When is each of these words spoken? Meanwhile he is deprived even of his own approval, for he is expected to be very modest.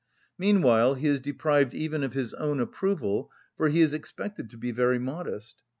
Meanwhile 0.35 0.95
he 0.95 1.07
is 1.07 1.21
deprived 1.21 1.75
even 1.75 2.01
of 2.03 2.13
his 2.13 2.33
own 2.33 2.59
approval, 2.59 3.29
for 3.55 3.69
he 3.69 3.81
is 3.81 3.93
expected 3.93 4.49
to 4.49 4.57
be 4.57 4.71
very 4.71 4.97
modest. 4.97 5.61